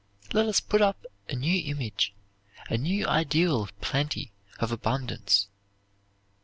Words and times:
Let 0.33 0.47
us 0.47 0.59
put 0.59 0.81
up 0.81 1.05
a 1.29 1.35
new 1.35 1.61
image, 1.63 2.11
a 2.69 2.75
new 2.75 3.05
ideal 3.05 3.61
of 3.61 3.81
plenty, 3.81 4.31
of 4.57 4.71
abundance. 4.71 5.47